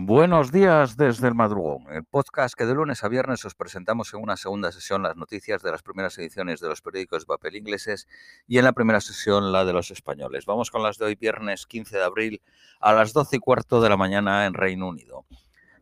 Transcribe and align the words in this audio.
Buenos 0.00 0.52
días 0.52 0.96
desde 0.96 1.26
el 1.26 1.34
madrugón, 1.34 1.92
el 1.92 2.04
podcast 2.04 2.54
que 2.54 2.66
de 2.66 2.72
lunes 2.72 3.02
a 3.02 3.08
viernes 3.08 3.44
os 3.44 3.56
presentamos 3.56 4.14
en 4.14 4.22
una 4.22 4.36
segunda 4.36 4.70
sesión 4.70 5.02
las 5.02 5.16
noticias 5.16 5.60
de 5.60 5.72
las 5.72 5.82
primeras 5.82 6.16
ediciones 6.18 6.60
de 6.60 6.68
los 6.68 6.82
periódicos 6.82 7.22
de 7.22 7.26
papel 7.26 7.56
ingleses 7.56 8.06
y 8.46 8.58
en 8.58 8.64
la 8.64 8.72
primera 8.72 9.00
sesión 9.00 9.50
la 9.50 9.64
de 9.64 9.72
los 9.72 9.90
españoles. 9.90 10.46
Vamos 10.46 10.70
con 10.70 10.84
las 10.84 10.98
de 10.98 11.06
hoy 11.06 11.16
viernes 11.16 11.66
15 11.66 11.96
de 11.96 12.04
abril 12.04 12.42
a 12.78 12.92
las 12.92 13.12
12 13.12 13.36
y 13.36 13.38
cuarto 13.40 13.80
de 13.80 13.88
la 13.88 13.96
mañana 13.96 14.46
en 14.46 14.54
Reino 14.54 14.86
Unido. 14.86 15.24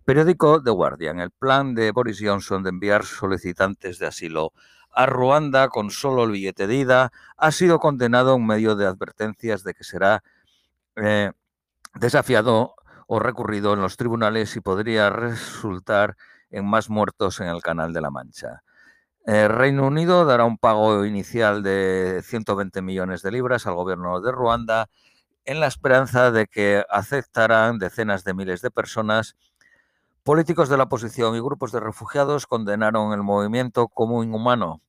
Periódico 0.06 0.62
The 0.62 0.70
Guardian, 0.70 1.20
el 1.20 1.30
plan 1.30 1.74
de 1.74 1.90
Boris 1.90 2.18
Johnson 2.18 2.62
de 2.62 2.70
enviar 2.70 3.04
solicitantes 3.04 3.98
de 3.98 4.06
asilo 4.06 4.54
a 4.92 5.04
Ruanda 5.04 5.68
con 5.68 5.90
solo 5.90 6.24
el 6.24 6.30
billete 6.30 6.66
de 6.66 6.74
ida 6.76 7.12
ha 7.36 7.52
sido 7.52 7.78
condenado 7.80 8.36
en 8.36 8.46
medio 8.46 8.76
de 8.76 8.86
advertencias 8.86 9.62
de 9.62 9.74
que 9.74 9.84
será 9.84 10.22
eh, 10.96 11.32
desafiado 11.96 12.76
o 13.06 13.18
recurrido 13.18 13.72
en 13.72 13.80
los 13.80 13.96
tribunales 13.96 14.56
y 14.56 14.60
podría 14.60 15.10
resultar 15.10 16.16
en 16.50 16.66
más 16.66 16.90
muertos 16.90 17.40
en 17.40 17.48
el 17.48 17.62
Canal 17.62 17.92
de 17.92 18.00
la 18.00 18.10
Mancha. 18.10 18.62
El 19.24 19.48
Reino 19.48 19.86
Unido 19.86 20.24
dará 20.24 20.44
un 20.44 20.56
pago 20.56 21.04
inicial 21.04 21.62
de 21.62 22.22
120 22.24 22.80
millones 22.82 23.22
de 23.22 23.32
libras 23.32 23.66
al 23.66 23.74
gobierno 23.74 24.20
de 24.20 24.30
Ruanda 24.30 24.88
en 25.44 25.60
la 25.60 25.66
esperanza 25.66 26.30
de 26.30 26.46
que 26.46 26.84
aceptarán 26.90 27.78
decenas 27.78 28.24
de 28.24 28.34
miles 28.34 28.62
de 28.62 28.70
personas. 28.70 29.36
Políticos 30.22 30.68
de 30.68 30.76
la 30.76 30.84
oposición 30.84 31.34
y 31.36 31.40
grupos 31.40 31.72
de 31.72 31.80
refugiados 31.80 32.46
condenaron 32.46 33.12
el 33.12 33.22
movimiento 33.22 33.88
como 33.88 34.22
inhumano. 34.22 34.80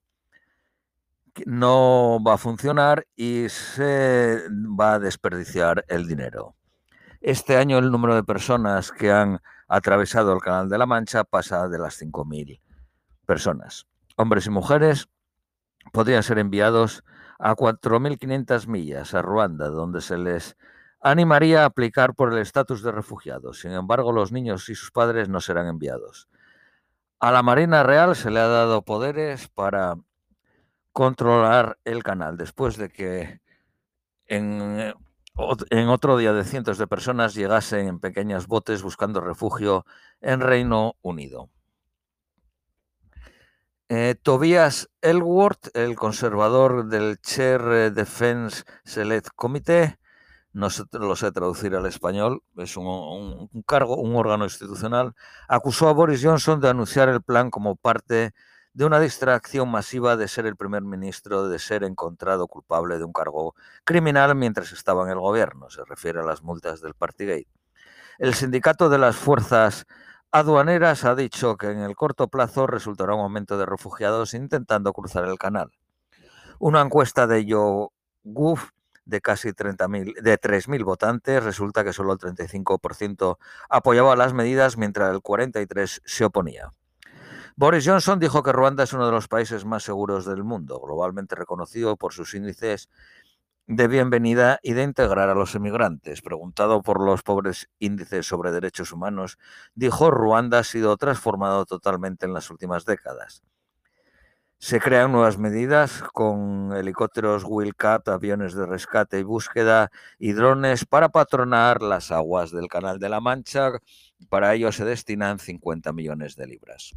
No 1.46 2.20
va 2.26 2.34
a 2.34 2.38
funcionar 2.40 3.08
y 3.16 3.50
se 3.50 4.44
va 4.50 4.94
a 4.94 5.00
desperdiciar 5.00 5.86
el 5.88 6.08
dinero. 6.08 6.56
Este 7.22 7.58
año 7.58 7.78
el 7.78 7.92
número 7.92 8.16
de 8.16 8.24
personas 8.24 8.92
que 8.92 9.12
han 9.12 9.42
atravesado 9.68 10.34
el 10.34 10.42
Canal 10.42 10.70
de 10.70 10.78
la 10.78 10.86
Mancha 10.86 11.24
pasa 11.24 11.68
de 11.68 11.80
las 11.80 12.02
5.000 12.02 12.62
personas. 13.26 13.88
Hombres 14.16 14.46
y 14.46 14.50
mujeres 14.50 15.10
podrían 15.92 16.24
ser 16.24 16.40
enviados 16.40 17.04
a 17.40 17.56
4.500 17.56 18.68
millas 18.68 19.14
a 19.14 19.22
Ruanda, 19.22 19.70
donde 19.70 20.02
se 20.02 20.18
les 20.18 20.58
animaría 21.02 21.64
a 21.64 21.66
aplicar 21.66 22.14
por 22.14 22.34
el 22.34 22.40
estatus 22.40 22.84
de 22.84 22.92
refugiados. 22.92 23.60
Sin 23.60 23.72
embargo, 23.72 24.12
los 24.12 24.32
niños 24.32 24.70
y 24.70 24.76
sus 24.76 24.92
padres 24.92 25.30
no 25.30 25.42
serán 25.42 25.68
enviados. 25.68 26.28
A 27.20 27.32
la 27.32 27.42
Marina 27.42 27.84
Real 27.84 28.16
se 28.16 28.30
le 28.30 28.40
ha 28.40 28.48
dado 28.48 28.84
poderes 28.84 29.48
para 29.48 29.96
controlar 30.92 31.78
el 31.84 32.04
canal, 32.04 32.38
después 32.38 32.78
de 32.78 32.90
que 32.90 33.42
en 34.26 34.94
en 35.70 35.90
otro 35.90 36.18
día 36.18 36.34
de 36.34 36.44
cientos 36.44 36.78
de 36.78 36.88
personas 36.88 37.36
llegasen 37.36 37.88
en 37.88 38.00
pequeños 38.00 38.48
botes 38.48 38.82
buscando 38.82 39.22
refugio 39.22 39.86
en 40.22 40.42
Reino 40.42 40.96
Unido. 41.02 41.50
Eh, 43.90 44.16
Tobias 44.22 44.90
Elworth, 45.02 45.70
el 45.74 45.96
conservador 45.96 46.88
del 46.88 47.22
Chair 47.22 47.94
Defense 47.94 48.64
Select 48.84 49.30
Committee, 49.36 49.98
no 50.52 50.68
lo 50.94 51.16
sé 51.16 51.32
traducir 51.32 51.76
al 51.76 51.86
español, 51.86 52.42
es 52.58 52.76
un, 52.76 53.50
cargo, 53.66 53.96
un 53.98 54.16
órgano 54.16 54.44
institucional, 54.44 55.14
acusó 55.48 55.88
a 55.88 55.94
Boris 55.94 56.22
Johnson 56.24 56.60
de 56.60 56.70
anunciar 56.70 57.10
el 57.10 57.22
plan 57.22 57.52
como 57.52 57.76
parte 57.76 58.34
una 58.86 59.00
distracción 59.00 59.70
masiva 59.70 60.18
de 60.18 60.28
ser 60.28 60.46
el 60.46 60.56
primer 60.56 60.84
ministro, 60.84 61.50
de 61.50 61.58
ser 61.58 61.84
encontrado 61.84 62.48
culpable 62.48 62.98
de 62.98 63.06
un 63.06 63.14
cargo 63.14 63.56
criminal 63.84 64.36
mientras 64.36 64.72
estaba 64.72 65.04
en 65.06 65.10
el 65.10 65.20
gobierno. 65.20 65.70
Se 65.70 65.84
refiere 65.84 66.20
a 66.20 66.24
las 66.24 66.44
multas 66.44 66.82
del 66.82 66.94
Partygate. 66.94 67.48
El 68.20 68.34
sindicato 68.34 68.90
de 68.90 68.98
las 68.98 69.16
fuerzas 69.16 69.86
aduaneras 70.32 71.06
ha 71.06 71.16
dicho 71.16 71.58
que 71.58 71.72
en 71.72 71.80
el 71.80 71.96
corto 71.96 72.28
plazo 72.28 72.68
resultará 72.68 73.16
un 73.16 73.22
aumento 73.22 73.58
de 73.58 73.66
refugiados 73.66 74.34
intentando 74.34 74.94
cruzar 74.94 75.26
el 75.26 75.38
canal. 75.38 75.72
Una 76.60 76.82
encuesta 76.82 77.28
de 77.28 77.46
YouGov 77.46 78.60
de 79.06 79.22
casi 79.22 79.50
30.000 79.50 80.22
de 80.22 80.40
3.000 80.40 80.84
votantes 80.84 81.44
resulta 81.44 81.84
que 81.84 81.94
solo 81.94 82.14
el 82.14 82.20
35% 82.20 83.38
apoyaba 83.70 84.16
las 84.16 84.34
medidas 84.34 84.78
mientras 84.78 85.12
el 85.14 85.22
43 85.22 86.02
se 86.06 86.26
oponía. 86.26 86.74
Boris 87.60 87.88
Johnson 87.88 88.20
dijo 88.20 88.44
que 88.44 88.52
Ruanda 88.52 88.84
es 88.84 88.94
uno 88.94 89.08
de 89.08 89.12
los 89.12 89.28
países 89.28 89.66
más 89.66 89.82
seguros 89.82 90.26
del 90.26 90.44
mundo, 90.44 90.80
globalmente 90.80 91.34
reconocido 91.34 91.98
por 91.98 92.14
sus 92.14 92.36
índices 92.36 92.88
de 93.66 93.88
bienvenida 93.88 94.60
y 94.62 94.74
de 94.74 94.84
integrar 94.84 95.28
a 95.30 95.34
los 95.34 95.56
emigrantes. 95.56 96.22
Preguntado 96.22 96.84
por 96.84 97.04
los 97.04 97.24
pobres 97.24 97.68
índices 97.80 98.28
sobre 98.28 98.52
derechos 98.52 98.92
humanos, 98.92 99.40
dijo 99.74 100.12
Ruanda 100.12 100.60
ha 100.60 100.64
sido 100.64 100.98
transformado 100.98 101.66
totalmente 101.66 102.28
en 102.28 102.36
las 102.36 102.52
últimas 102.52 102.86
décadas. 102.86 103.42
Se 104.60 104.80
crean 104.80 105.12
nuevas 105.12 105.40
medidas 105.40 106.04
con 106.14 106.74
helicópteros 106.78 107.44
Wildcat, 107.44 108.08
aviones 108.10 108.54
de 108.54 108.68
rescate 108.68 109.18
y 109.18 109.24
búsqueda 109.24 109.90
y 110.20 110.34
drones 110.34 110.86
para 110.86 111.10
patronar 111.10 111.82
las 111.82 112.12
aguas 112.12 112.52
del 112.52 112.68
Canal 112.68 113.00
de 113.00 113.10
la 113.10 113.20
Mancha. 113.20 113.72
Para 114.30 114.54
ello 114.54 114.72
se 114.72 114.86
destinan 114.86 115.40
50 115.40 115.92
millones 115.92 116.36
de 116.36 116.46
libras. 116.46 116.94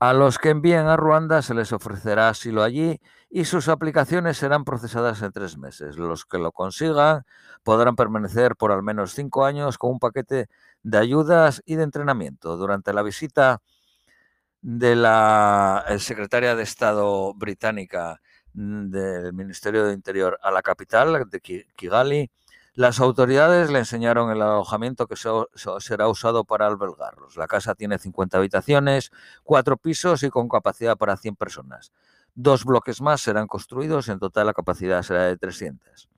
A 0.00 0.14
los 0.14 0.38
que 0.38 0.48
envíen 0.48 0.86
a 0.86 0.96
Ruanda 0.96 1.42
se 1.42 1.52
les 1.52 1.74
ofrecerá 1.74 2.30
asilo 2.30 2.62
allí 2.62 3.00
y 3.28 3.44
sus 3.44 3.68
aplicaciones 3.68 4.38
serán 4.38 4.64
procesadas 4.64 5.20
en 5.20 5.30
tres 5.30 5.58
meses. 5.58 5.98
Los 5.98 6.24
que 6.24 6.38
lo 6.38 6.52
consigan 6.52 7.26
podrán 7.64 7.96
permanecer 7.96 8.56
por 8.56 8.72
al 8.72 8.82
menos 8.82 9.12
cinco 9.12 9.44
años 9.44 9.76
con 9.76 9.90
un 9.90 9.98
paquete 9.98 10.48
de 10.82 10.98
ayudas 10.98 11.62
y 11.66 11.74
de 11.74 11.82
entrenamiento. 11.82 12.56
Durante 12.56 12.94
la 12.94 13.02
visita 13.02 13.60
de 14.62 14.96
la 14.96 15.84
secretaria 15.98 16.56
de 16.56 16.62
Estado 16.62 17.34
británica 17.34 18.22
mm, 18.54 18.88
del 18.90 19.34
Ministerio 19.34 19.84
de 19.84 19.92
Interior 19.92 20.38
a 20.42 20.50
la 20.50 20.62
capital 20.62 21.28
de 21.28 21.40
Kigali, 21.76 22.30
las 22.74 23.00
autoridades 23.00 23.70
le 23.70 23.80
enseñaron 23.80 24.30
el 24.30 24.40
alojamiento 24.42 25.06
que 25.06 25.16
será 25.16 26.08
usado 26.08 26.44
para 26.44 26.66
albergarlos. 26.66 27.36
La 27.36 27.48
casa 27.48 27.74
tiene 27.74 27.98
50 27.98 28.38
habitaciones, 28.38 29.10
cuatro 29.42 29.76
pisos 29.76 30.22
y 30.22 30.30
con 30.30 30.48
capacidad 30.48 30.96
para 30.96 31.16
100 31.16 31.36
personas. 31.36 31.92
Dos 32.34 32.64
bloques 32.64 33.00
más 33.00 33.20
serán 33.20 33.48
construidos, 33.48 34.08
en 34.08 34.20
total 34.20 34.46
la 34.46 34.54
capacidad 34.54 35.02
será 35.02 35.24
de 35.24 35.36
300. 35.36 36.08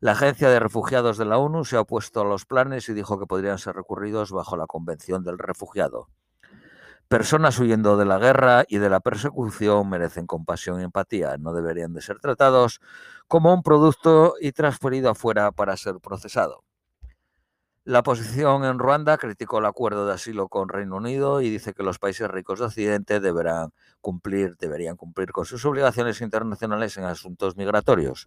La 0.00 0.12
Agencia 0.12 0.50
de 0.50 0.60
Refugiados 0.60 1.16
de 1.16 1.24
la 1.24 1.38
ONU 1.38 1.64
se 1.64 1.76
ha 1.76 1.80
opuesto 1.80 2.20
a 2.20 2.24
los 2.24 2.44
planes 2.44 2.88
y 2.88 2.92
dijo 2.92 3.18
que 3.18 3.26
podrían 3.26 3.58
ser 3.58 3.74
recurridos 3.74 4.30
bajo 4.30 4.56
la 4.56 4.66
Convención 4.66 5.24
del 5.24 5.38
Refugiado. 5.38 6.08
Personas 7.12 7.58
huyendo 7.58 7.98
de 7.98 8.06
la 8.06 8.18
guerra 8.18 8.64
y 8.66 8.78
de 8.78 8.88
la 8.88 9.00
persecución 9.00 9.86
merecen 9.90 10.26
compasión 10.26 10.80
y 10.80 10.84
empatía. 10.84 11.36
No 11.36 11.52
deberían 11.52 11.92
de 11.92 12.00
ser 12.00 12.20
tratados 12.20 12.80
como 13.28 13.52
un 13.52 13.62
producto 13.62 14.36
y 14.40 14.52
transferido 14.52 15.10
afuera 15.10 15.52
para 15.52 15.76
ser 15.76 15.96
procesado. 16.00 16.64
La 17.84 17.98
oposición 17.98 18.64
en 18.64 18.78
Ruanda 18.78 19.18
criticó 19.18 19.58
el 19.58 19.66
acuerdo 19.66 20.06
de 20.06 20.14
asilo 20.14 20.48
con 20.48 20.70
Reino 20.70 20.96
Unido 20.96 21.42
y 21.42 21.50
dice 21.50 21.74
que 21.74 21.82
los 21.82 21.98
países 21.98 22.30
ricos 22.30 22.60
de 22.60 22.64
Occidente 22.64 23.20
deberán 23.20 23.74
cumplir, 24.00 24.56
deberían 24.56 24.96
cumplir 24.96 25.32
con 25.32 25.44
sus 25.44 25.62
obligaciones 25.66 26.22
internacionales 26.22 26.96
en 26.96 27.04
asuntos 27.04 27.58
migratorios. 27.58 28.26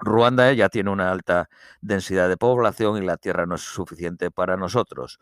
Ruanda 0.00 0.52
ya 0.52 0.68
tiene 0.68 0.90
una 0.90 1.10
alta 1.10 1.48
densidad 1.80 2.28
de 2.28 2.36
población 2.36 2.96
y 2.96 3.06
la 3.06 3.16
tierra 3.16 3.46
no 3.46 3.54
es 3.54 3.62
suficiente 3.62 4.30
para 4.30 4.56
nosotros 4.56 5.18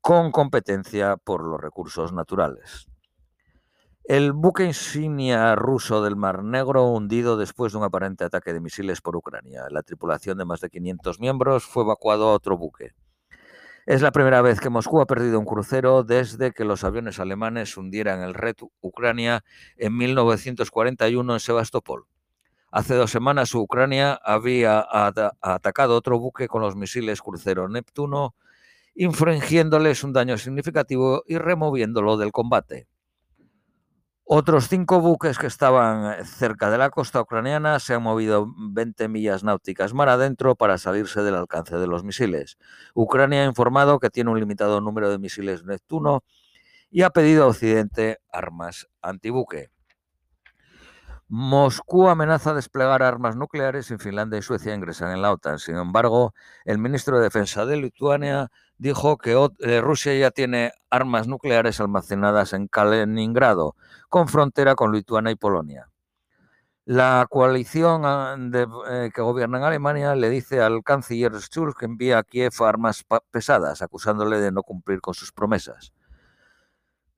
con 0.00 0.30
competencia 0.30 1.16
por 1.16 1.44
los 1.44 1.60
recursos 1.60 2.12
naturales. 2.12 2.88
El 4.04 4.32
buque 4.32 4.64
insignia 4.64 5.54
ruso 5.54 6.02
del 6.02 6.16
Mar 6.16 6.42
Negro 6.42 6.86
hundido 6.86 7.36
después 7.36 7.72
de 7.72 7.78
un 7.78 7.84
aparente 7.84 8.24
ataque 8.24 8.52
de 8.52 8.60
misiles 8.60 9.00
por 9.00 9.14
Ucrania. 9.14 9.66
La 9.70 9.82
tripulación 9.82 10.38
de 10.38 10.44
más 10.44 10.60
de 10.60 10.70
500 10.70 11.20
miembros 11.20 11.64
fue 11.64 11.84
evacuado 11.84 12.28
a 12.28 12.32
otro 12.32 12.56
buque. 12.56 12.92
Es 13.86 14.02
la 14.02 14.10
primera 14.10 14.42
vez 14.42 14.60
que 14.60 14.70
Moscú 14.70 15.00
ha 15.00 15.06
perdido 15.06 15.38
un 15.38 15.44
crucero 15.44 16.02
desde 16.02 16.52
que 16.52 16.64
los 16.64 16.82
aviones 16.82 17.20
alemanes 17.20 17.76
hundieran 17.76 18.22
el 18.22 18.34
Red 18.34 18.56
Ucrania 18.80 19.44
en 19.76 19.96
1941 19.96 21.32
en 21.32 21.40
Sebastopol. 21.40 22.06
Hace 22.70 22.94
dos 22.94 23.10
semanas 23.10 23.54
Ucrania 23.54 24.20
había 24.22 24.86
atacado 25.40 25.96
otro 25.96 26.18
buque 26.18 26.46
con 26.46 26.62
los 26.62 26.76
misiles 26.76 27.20
crucero 27.20 27.68
Neptuno 27.68 28.34
infringiéndoles 28.94 30.04
un 30.04 30.12
daño 30.12 30.36
significativo 30.36 31.22
y 31.26 31.38
removiéndolo 31.38 32.16
del 32.16 32.32
combate. 32.32 32.86
Otros 34.24 34.68
cinco 34.68 35.00
buques 35.00 35.38
que 35.38 35.48
estaban 35.48 36.24
cerca 36.24 36.70
de 36.70 36.78
la 36.78 36.90
costa 36.90 37.20
ucraniana 37.20 37.80
se 37.80 37.94
han 37.94 38.02
movido 38.02 38.46
20 38.56 39.08
millas 39.08 39.42
náuticas 39.42 39.92
mar 39.92 40.08
adentro 40.08 40.54
para 40.54 40.78
salirse 40.78 41.22
del 41.22 41.34
alcance 41.34 41.76
de 41.76 41.88
los 41.88 42.04
misiles. 42.04 42.56
Ucrania 42.94 43.42
ha 43.42 43.46
informado 43.46 43.98
que 43.98 44.10
tiene 44.10 44.30
un 44.30 44.38
limitado 44.38 44.80
número 44.80 45.10
de 45.10 45.18
misiles 45.18 45.64
Neptuno 45.64 46.22
y 46.90 47.02
ha 47.02 47.10
pedido 47.10 47.44
a 47.44 47.48
Occidente 47.48 48.18
armas 48.30 48.86
antibuque. 49.02 49.70
Moscú 51.32 52.08
amenaza 52.08 52.54
desplegar 52.54 53.04
armas 53.04 53.36
nucleares 53.36 53.88
y 53.92 53.98
Finlandia 53.98 54.40
y 54.40 54.42
Suecia 54.42 54.74
ingresan 54.74 55.12
en 55.12 55.22
la 55.22 55.30
OTAN. 55.30 55.60
Sin 55.60 55.76
embargo, 55.76 56.34
el 56.64 56.78
ministro 56.78 57.18
de 57.18 57.22
Defensa 57.22 57.64
de 57.64 57.76
Lituania 57.76 58.50
dijo 58.78 59.16
que 59.16 59.38
eh, 59.60 59.80
Rusia 59.80 60.12
ya 60.18 60.32
tiene 60.32 60.72
armas 60.90 61.28
nucleares 61.28 61.80
almacenadas 61.80 62.52
en 62.52 62.66
Kaliningrado, 62.66 63.76
con 64.08 64.26
frontera 64.26 64.74
con 64.74 64.90
Lituania 64.90 65.30
y 65.30 65.36
Polonia. 65.36 65.88
La 66.84 67.24
coalición 67.30 68.02
ah, 68.04 68.36
eh, 68.90 69.10
que 69.14 69.22
gobierna 69.22 69.58
en 69.58 69.64
Alemania 69.64 70.16
le 70.16 70.30
dice 70.30 70.60
al 70.60 70.82
canciller 70.82 71.34
Schulz 71.34 71.76
que 71.76 71.84
envía 71.84 72.18
a 72.18 72.24
Kiev 72.24 72.54
armas 72.58 73.04
pesadas, 73.30 73.82
acusándole 73.82 74.40
de 74.40 74.50
no 74.50 74.64
cumplir 74.64 75.00
con 75.00 75.14
sus 75.14 75.30
promesas. 75.30 75.92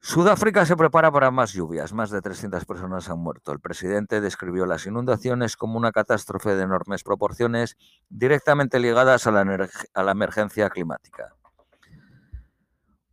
Sudáfrica 0.05 0.67
se 0.67 0.77
prepara 0.77 1.13
para 1.13 1.31
más 1.31 1.53
lluvias. 1.53 1.93
Más 1.93 2.11
de 2.11 2.21
300 2.21 2.65
personas 2.65 3.09
han 3.09 3.21
muerto. 3.21 3.53
El 3.53 3.61
presidente 3.61 4.21
describió 4.21 4.67
las 4.67 4.85
inundaciones 4.85 5.57
como 5.57 5.79
una 5.79 5.93
catástrofe 5.93 6.57
de 6.57 6.65
enormes 6.65 7.05
proporciones 7.05 7.77
directamente 8.09 8.81
ligadas 8.81 9.29
a 9.29 9.31
la, 9.31 10.11
emergencia 10.11 10.71
climática. 10.71 11.37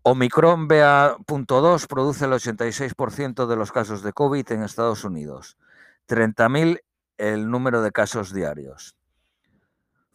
Omicron 0.02 0.68
BA.2 0.68 1.86
produce 1.86 2.26
el 2.26 2.32
86% 2.32 3.46
de 3.46 3.56
los 3.56 3.72
casos 3.72 4.02
de 4.02 4.12
COVID 4.12 4.52
en 4.52 4.64
Estados 4.64 5.04
Unidos. 5.04 5.58
30.000 6.08 6.82
el 7.20 7.52
número 7.52 7.84
de 7.84 7.92
casos 7.92 8.34
diarios. 8.34 8.96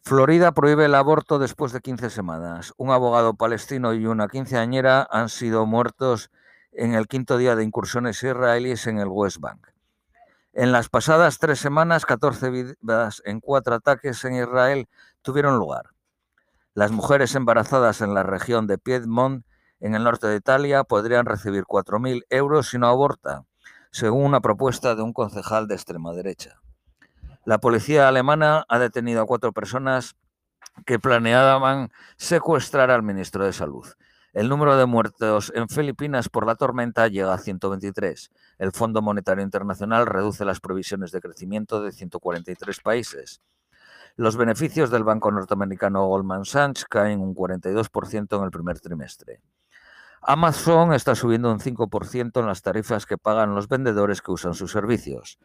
Florida 0.03 0.51
prohíbe 0.51 0.87
el 0.87 0.97
aborto 0.97 1.39
después 1.39 1.71
de 1.71 1.81
15 1.81 2.11
semanas. 2.11 2.75
Un 2.79 2.91
abogado 2.91 3.35
palestino 3.35 3.95
y 3.95 4.07
una 4.07 4.27
quinceañera 4.27 5.07
han 5.09 5.29
sido 5.29 5.67
muertos 5.67 6.33
en 6.75 6.95
el 6.95 7.07
quinto 7.07 7.39
día 7.39 7.57
de 7.57 7.65
incursiones 7.65 8.23
israelíes 8.23 8.87
en 8.87 8.99
el 8.99 9.09
West 9.09 9.39
Bank. 9.39 9.69
En 10.53 10.71
las 10.71 10.89
pasadas 10.89 11.39
tres 11.39 11.59
semanas, 11.59 12.07
14 12.07 12.51
vidas 12.51 13.23
en 13.25 13.41
cuatro 13.41 13.75
ataques 13.75 14.25
en 14.25 14.35
Israel 14.35 14.89
tuvieron 15.23 15.59
lugar. 15.59 15.91
Las 16.75 16.91
mujeres 16.91 17.35
embarazadas 17.35 18.01
en 18.01 18.15
la 18.15 18.23
región 18.23 18.67
de 18.67 18.79
Piedmont, 18.79 19.45
en 19.81 19.95
el 19.95 20.05
norte 20.05 20.27
de 20.27 20.37
Italia, 20.37 20.85
podrían 20.85 21.27
recibir 21.27 21.65
4.000 21.65 22.25
euros 22.31 22.69
si 22.69 22.79
no 22.79 22.89
abortan, 22.89 23.47
según 23.91 24.25
una 24.25 24.41
propuesta 24.41 24.95
de 24.95 25.03
un 25.03 25.13
concejal 25.13 25.69
de 25.69 25.75
extrema 25.75 26.13
derecha. 26.13 26.61
La 27.45 27.59
policía 27.59 28.09
alemana 28.09 28.65
ha 28.69 28.79
detenido 28.79 29.23
a 29.23 29.27
cuatro 29.27 29.53
personas 29.53 30.17
que 30.87 30.99
planeaban 30.99 31.91
secuestrar 32.17 32.91
al 32.91 33.03
ministro 33.03 33.45
de 33.45 33.53
Salud. 33.53 33.87
El 34.35 34.49
número 34.49 34.77
de 34.77 34.85
muertos 34.85 35.53
en 35.55 35.69
Filipinas 35.69 36.29
por 36.29 36.45
la 36.45 36.57
tormenta 36.57 37.07
llega 37.07 37.33
a 37.33 37.39
123. 37.39 38.33
El 38.59 38.73
Fondo 38.73 39.01
Monetario 39.01 39.45
Internacional 39.45 40.07
reduce 40.07 40.45
las 40.45 40.59
previsiones 40.59 41.13
de 41.13 41.21
crecimiento 41.21 41.81
de 41.81 41.93
143 41.93 42.81
países. 42.81 43.43
Los 44.17 44.37
beneficios 44.37 44.91
del 44.91 45.05
banco 45.05 45.31
norteamericano 45.31 46.09
Goldman 46.09 46.45
Sachs 46.45 46.85
caen 46.85 47.21
un 47.21 47.33
42% 47.33 48.37
en 48.37 48.43
el 48.43 48.51
primer 48.51 48.81
trimestre. 48.81 49.41
Amazon 50.21 50.95
está 50.95 51.15
subiendo 51.15 51.53
un 51.53 51.61
5% 51.61 52.41
en 52.41 52.47
las 52.47 52.63
tarifas 52.63 53.07
que 53.07 53.17
pagan 53.17 53.55
los 53.55 53.69
vendedores 53.69 54.21
que 54.21 54.33
usan 54.33 54.55
sus 54.55 54.73
servicios. 54.73 55.39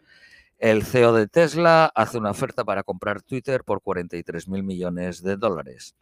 El 0.57 0.83
CEO 0.83 1.13
de 1.13 1.27
Tesla 1.27 1.91
hace 1.93 2.17
una 2.17 2.31
oferta 2.31 2.65
para 2.65 2.81
comprar 2.81 3.21
Twitter 3.21 3.63
por 3.63 3.83
43 3.83 4.47
mil 4.47 4.63
millones 4.63 5.21
de 5.21 5.37
dólares. 5.37 5.95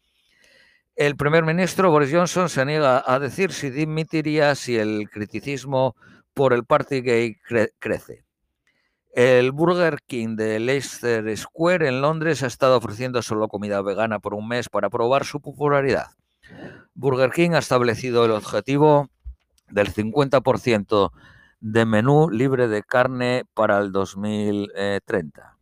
El 0.97 1.15
primer 1.15 1.45
ministro 1.45 1.91
Boris 1.91 2.11
Johnson 2.11 2.49
se 2.49 2.65
niega 2.65 3.03
a 3.05 3.19
decir 3.19 3.53
si 3.53 3.69
dimitiría 3.69 4.55
si 4.55 4.79
el 4.79 5.11
criticismo 5.11 5.95
por 6.33 6.53
el 6.53 6.65
party 6.65 7.01
gay 7.01 7.35
crece. 7.77 8.25
El 9.13 9.51
Burger 9.51 9.99
King 10.07 10.35
de 10.35 10.59
Leicester 10.59 11.37
Square 11.37 11.87
en 11.87 12.01
Londres 12.01 12.41
ha 12.41 12.47
estado 12.47 12.77
ofreciendo 12.77 13.21
solo 13.21 13.47
comida 13.47 13.79
vegana 13.83 14.17
por 14.17 14.33
un 14.33 14.47
mes 14.47 14.69
para 14.69 14.89
probar 14.89 15.23
su 15.23 15.39
popularidad. 15.39 16.07
Burger 16.95 17.29
King 17.29 17.51
ha 17.51 17.59
establecido 17.59 18.25
el 18.25 18.31
objetivo 18.31 19.07
del 19.69 19.93
50% 19.93 21.11
de 21.59 21.85
menú 21.85 22.31
libre 22.31 22.67
de 22.67 22.81
carne 22.81 23.43
para 23.53 23.77
el 23.77 23.91
2030. 23.91 25.56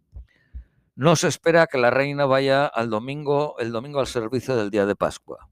No 0.95 1.17
se 1.17 1.27
espera 1.27 1.67
que 1.67 1.77
la 1.77 1.91
reina 1.91 2.25
vaya 2.25 2.65
al 2.67 2.89
domingo, 2.89 3.55
el 3.59 3.71
domingo 3.71 3.99
al 3.99 4.07
servicio 4.07 4.55
del 4.55 4.69
día 4.69 4.85
de 4.85 4.95
Pascua. 4.95 5.49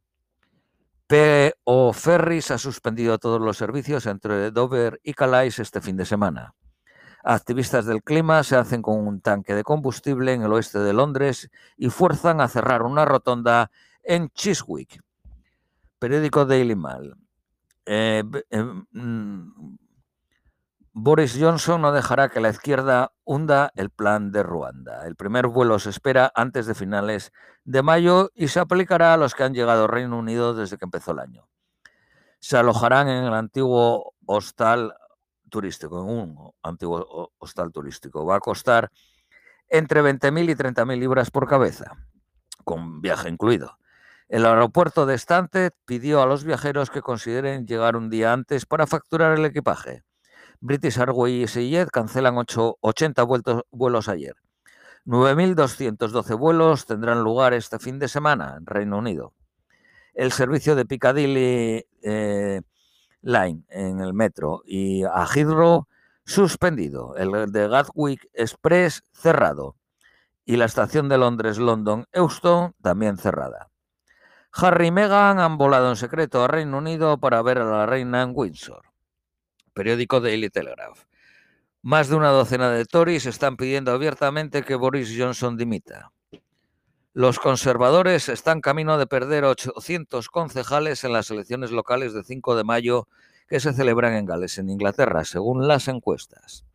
P.O. 1.08 1.92
Ferris 1.92 2.50
ha 2.52 2.58
suspendido 2.58 3.20
todos 3.20 3.42
los 3.42 3.58
servicios 3.58 4.06
entre 4.06 4.52
Dover 4.52 5.02
y 5.04 5.14
Calais 5.14 5.60
este 5.60 5.82
fin 5.82 5.98
de 5.98 6.06
semana. 6.06 6.56
Activistas 7.26 7.86
del 7.86 8.04
clima 8.04 8.44
se 8.44 8.56
hacen 8.56 8.82
con 8.82 9.06
un 9.06 9.20
tanque 9.20 9.54
de 9.54 9.64
combustible 9.64 10.34
en 10.34 10.44
el 10.44 10.54
oeste 10.54 10.80
de 10.80 10.94
Londres 10.94 11.50
y 11.78 11.90
fuerzan 11.90 12.40
a 12.40 12.48
cerrar 12.48 12.84
una 12.84 13.04
rotonda 13.04 13.70
en 14.02 14.30
Chiswick. 14.30 15.02
Periódico 16.00 16.46
Daily 16.46 16.76
Mail. 16.76 17.16
Eh, 17.86 18.24
eh, 18.50 18.64
mm, 18.92 19.76
Boris 21.06 21.38
Johnson 21.38 21.82
no 21.82 21.92
dejará 21.92 22.30
que 22.30 22.40
la 22.40 22.48
izquierda 22.48 23.12
hunda 23.26 23.74
el 23.76 23.90
plan 23.90 24.32
de 24.32 24.42
Ruanda. 24.42 25.06
El 25.06 25.18
primer 25.18 25.48
vuelo 25.48 25.78
se 25.78 25.90
espera 25.90 26.32
antes 26.34 26.66
de 26.66 26.76
finales 26.76 27.34
de 27.66 27.84
mayo 27.84 28.32
y 28.36 28.48
se 28.48 28.62
aplicará 28.62 29.14
a 29.14 29.18
los 29.18 29.36
que 29.36 29.44
han 29.44 29.54
llegado 29.54 29.84
al 29.84 29.90
Reino 29.90 30.18
Unido 30.18 30.54
desde 30.54 30.78
que 30.78 30.86
empezó 30.86 31.12
el 31.12 31.20
año. 31.20 31.50
Se 32.40 32.56
alojarán 32.56 33.10
en 33.10 33.26
el 33.26 33.34
antiguo 33.34 34.14
hostal 34.26 34.96
turístico, 35.50 36.00
en 36.04 36.10
un 36.10 36.54
antiguo 36.64 37.34
hostal 37.38 37.74
turístico. 37.74 38.26
Va 38.26 38.38
a 38.38 38.40
costar 38.40 38.90
entre 39.68 40.02
20.000 40.02 40.52
y 40.52 40.56
30.000 40.56 40.98
libras 40.98 41.32
por 41.32 41.50
cabeza, 41.50 41.98
con 42.64 43.02
viaje 43.02 43.28
incluido. 43.28 43.78
El 44.30 44.46
aeropuerto 44.46 45.06
de 45.06 45.18
Stansted 45.18 45.74
pidió 45.84 46.22
a 46.22 46.26
los 46.26 46.46
viajeros 46.46 46.90
que 46.90 47.02
consideren 47.02 47.68
llegar 47.68 47.98
un 47.98 48.10
día 48.10 48.32
antes 48.32 48.66
para 48.66 48.88
facturar 48.88 49.38
el 49.38 49.44
equipaje. 49.44 50.06
British 50.60 50.98
Airways 50.98 51.56
y 51.58 51.70
Jet 51.70 51.90
cancelan 51.90 52.36
80 52.38 53.24
vuelos 53.72 54.08
ayer. 54.08 54.36
9.212 55.06 56.38
vuelos 56.38 56.86
tendrán 56.86 57.24
lugar 57.24 57.54
este 57.54 57.78
fin 57.80 58.00
de 58.00 58.08
semana 58.08 58.56
en 58.58 58.66
Reino 58.66 58.98
Unido. 58.98 59.34
El 60.14 60.32
servicio 60.32 60.76
de 60.76 60.86
Piccadilly 60.86 61.86
eh, 62.02 62.62
Line 63.22 63.64
en 63.70 64.00
el 64.00 64.14
metro 64.14 64.62
y 64.66 65.04
a 65.04 65.26
Heathrow 65.26 65.88
suspendido. 66.24 67.16
El 67.18 67.52
de 67.52 67.68
Gatwick 67.68 68.30
Express 68.34 69.04
cerrado. 69.12 69.76
Y 70.46 70.58
la 70.58 70.66
estación 70.66 71.10
de 71.10 71.18
Londres 71.18 71.58
London 71.58 72.06
Euston 72.14 72.74
también 72.82 73.18
cerrada. 73.18 73.70
Harry 74.54 74.88
y 74.88 74.92
Meghan 74.92 75.40
han 75.40 75.58
volado 75.58 75.90
en 75.90 75.96
secreto 75.96 76.44
a 76.44 76.48
Reino 76.48 76.78
Unido 76.78 77.18
para 77.18 77.42
ver 77.42 77.58
a 77.58 77.66
la 77.66 77.86
reina 77.86 78.22
en 78.22 78.32
Windsor 78.34 78.93
periódico 79.74 80.22
Daily 80.22 80.50
Telegraph. 80.50 81.06
Más 81.82 82.08
de 82.08 82.16
una 82.16 82.30
docena 82.30 82.72
de 82.72 82.86
Tories 82.86 83.26
están 83.26 83.58
pidiendo 83.58 83.92
abiertamente 83.92 84.64
que 84.64 84.76
Boris 84.76 85.14
Johnson 85.18 85.58
dimita. 85.58 86.12
Los 87.16 87.40
conservadores 87.40 88.30
están 88.30 88.62
camino 88.62 88.98
de 88.98 89.06
perder 89.06 89.44
800 89.44 90.30
concejales 90.30 91.04
en 91.04 91.14
las 91.14 91.30
elecciones 91.30 91.72
locales 91.72 92.14
de 92.14 92.24
5 92.24 92.56
de 92.56 92.64
mayo 92.64 93.08
que 93.48 93.60
se 93.60 93.74
celebran 93.74 94.14
en 94.14 94.26
Gales, 94.26 94.58
en 94.58 94.70
Inglaterra, 94.70 95.24
según 95.26 95.68
las 95.68 95.88
encuestas. 95.88 96.66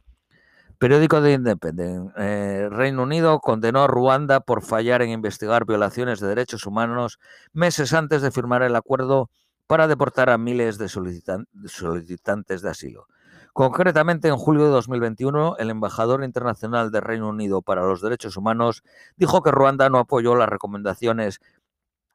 Periódico 0.79 1.21
de 1.21 1.33
Independent. 1.33 2.13
Eh, 2.17 2.69
Reino 2.71 3.03
Unido 3.03 3.41
condenó 3.41 3.83
a 3.83 3.89
Ruanda 3.89 4.39
por 4.39 4.63
fallar 4.63 5.03
en 5.03 5.11
investigar 5.11 5.65
violaciones 5.67 6.21
de 6.21 6.29
derechos 6.29 6.67
humanos 6.67 7.19
meses 7.53 7.93
antes 7.93 8.23
de 8.23 8.31
firmar 8.31 8.63
el 8.63 8.77
acuerdo 8.77 9.31
para 9.69 9.87
deportar 9.87 10.31
a 10.31 10.39
miles 10.39 10.79
de 10.79 10.89
solicitantes 10.89 12.63
de 12.63 12.71
asilo. 12.71 13.07
Concretamente, 13.53 14.29
en 14.29 14.37
julio 14.37 14.65
de 14.65 14.71
2021, 14.71 15.57
el 15.59 15.71
embajador 15.71 16.25
internacional 16.25 16.91
del 16.91 17.03
Reino 17.03 17.29
Unido 17.29 17.63
para 17.63 17.83
los 17.83 18.01
Derechos 18.01 18.37
Humanos 18.37 18.83
dijo 19.17 19.43
que 19.43 19.51
Ruanda 19.51 19.89
no 19.91 19.99
apoyó 19.99 20.35
las 20.35 20.49
recomendaciones 20.49 21.41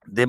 de 0.05 0.27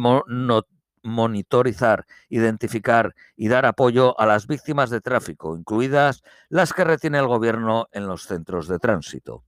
monitorizar, 1.02 2.04
identificar 2.28 3.14
y 3.36 3.48
dar 3.48 3.64
apoyo 3.64 4.18
a 4.20 4.26
las 4.26 4.46
víctimas 4.46 4.90
de 4.90 5.00
tráfico, 5.00 5.56
incluidas 5.56 6.22
las 6.48 6.72
que 6.72 6.84
retiene 6.84 7.18
el 7.18 7.26
gobierno 7.26 7.86
en 7.92 8.06
los 8.06 8.24
centros 8.24 8.68
de 8.68 8.78
tránsito. 8.78 9.44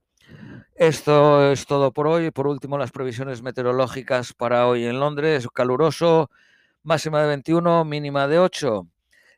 Esto 0.75 1.52
es 1.52 1.66
todo 1.66 1.92
por 1.92 2.06
hoy. 2.06 2.30
Por 2.30 2.47
último, 2.47 2.78
las 2.78 2.90
previsiones 2.90 3.42
meteorológicas 3.42 4.33
para 4.33 4.66
hoy 4.66 4.85
en 4.85 4.99
Londres. 5.00 5.47
Caluroso, 5.52 6.30
máxima 6.87 7.21
de 7.21 7.26
21, 7.26 7.85
mínima 7.85 8.28
de 8.28 8.38
8. 8.38 8.87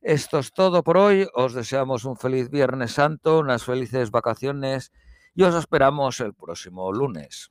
Esto 0.02 0.38
es 0.38 0.52
todo 0.52 0.82
por 0.82 0.98
hoy. 0.98 1.26
Os 1.32 1.54
deseamos 1.54 2.04
un 2.04 2.18
feliz 2.18 2.50
Viernes 2.50 2.92
Santo, 2.92 3.38
unas 3.38 3.64
felices 3.64 4.10
vacaciones 4.10 4.92
y 5.34 5.44
os 5.44 5.54
esperamos 5.54 6.20
el 6.20 6.34
próximo 6.34 6.92
lunes. 6.92 7.50